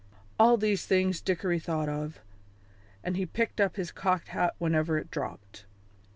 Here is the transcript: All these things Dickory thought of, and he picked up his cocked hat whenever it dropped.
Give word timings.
All 0.39 0.57
these 0.57 0.87
things 0.87 1.21
Dickory 1.21 1.59
thought 1.59 1.87
of, 1.87 2.19
and 3.03 3.15
he 3.15 3.27
picked 3.27 3.61
up 3.61 3.75
his 3.75 3.91
cocked 3.91 4.29
hat 4.29 4.55
whenever 4.57 4.97
it 4.97 5.11
dropped. 5.11 5.65